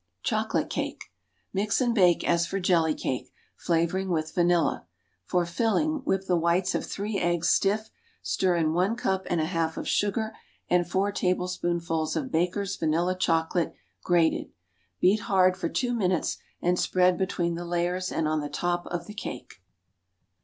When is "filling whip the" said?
5.45-6.35